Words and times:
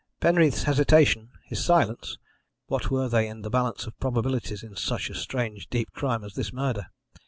Penreath's 0.19 0.63
hesitation, 0.63 1.29
his 1.45 1.63
silence 1.63 2.17
what 2.65 2.89
were 2.89 3.07
they 3.07 3.27
in 3.27 3.43
the 3.43 3.51
balance 3.51 3.85
of 3.85 3.99
probabilities 3.99 4.63
in 4.63 4.75
such 4.75 5.11
a 5.11 5.13
strange 5.13 5.69
deep 5.69 5.91
crime 5.91 6.23
as 6.23 6.33
this 6.33 6.51
murder? 6.51 6.87